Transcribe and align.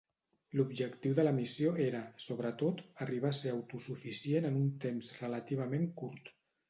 L'objectiu 0.59 1.11
de 1.17 1.25
la 1.27 1.33
missió 1.39 1.73
era, 1.83 1.99
sobretot, 2.25 2.81
arribar 3.05 3.29
a 3.35 3.39
ser 3.41 3.53
autosuficient 3.59 4.49
en 4.51 4.59
un 4.63 4.73
temps 4.87 5.13
relativament 5.21 5.87
curt. 6.01 6.33